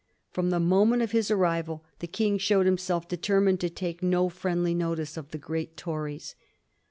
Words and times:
From 0.31 0.49
the 0.49 0.59
moment 0.59 1.03
of 1.03 1.11
his 1.11 1.29
arrival, 1.29 1.83
the 1.99 2.07
King 2.07 2.39
showed 2.39 2.65
himself 2.65 3.07
determined 3.07 3.59
to 3.59 3.69
take 3.69 4.01
no 4.01 4.29
Mendly 4.31 4.75
notice 4.75 5.15
of 5.15 5.29
the 5.29 5.37
great 5.37 5.77
Tories. 5.77 6.33